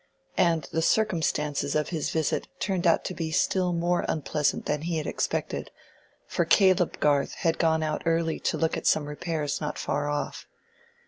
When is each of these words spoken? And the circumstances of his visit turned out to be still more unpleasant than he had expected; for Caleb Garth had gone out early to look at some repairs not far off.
And 0.39 0.67
the 0.71 0.81
circumstances 0.81 1.75
of 1.75 1.89
his 1.89 2.09
visit 2.09 2.47
turned 2.59 2.87
out 2.87 3.05
to 3.05 3.13
be 3.13 3.29
still 3.29 3.71
more 3.71 4.03
unpleasant 4.09 4.65
than 4.65 4.81
he 4.81 4.97
had 4.97 5.05
expected; 5.05 5.69
for 6.25 6.43
Caleb 6.43 6.99
Garth 6.99 7.33
had 7.33 7.59
gone 7.59 7.83
out 7.83 8.01
early 8.07 8.39
to 8.39 8.57
look 8.57 8.75
at 8.75 8.87
some 8.87 9.05
repairs 9.05 9.61
not 9.61 9.77
far 9.77 10.09
off. 10.09 10.47